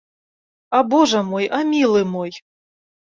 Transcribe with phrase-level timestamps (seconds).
[0.77, 2.31] А божа мой, а мілы мой!